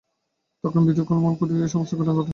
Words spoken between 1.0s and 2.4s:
এবং বনমালী কুটিরের সমস্ত ঘটনা বর্ণনা করিল।